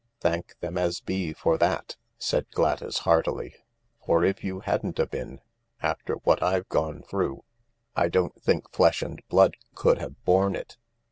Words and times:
"Thank 0.19 0.55
them 0.61 0.79
as 0.79 0.99
be 0.99 1.31
for 1.31 1.59
that!" 1.59 1.95
said 2.17 2.49
Gladys 2.53 2.97
heartily,» 3.05 3.53
for 4.07 4.23
if 4.23 4.43
you 4.43 4.61
hadn't 4.61 4.97
a 4.97 5.05
bin, 5.05 5.41
after 5.79 6.15
what 6.23 6.41
I've 6.41 6.67
gone 6.69 7.03
through, 7.03 7.43
I 7.95 8.07
don't 8.07 8.41
think 8.41 8.71
flesh 8.71 9.03
and 9.03 9.21
blood 9.27 9.57
could 9.75 9.99
ha 9.99 10.07
ve 10.07 10.15
borne 10.25 10.55
it 10.55 10.75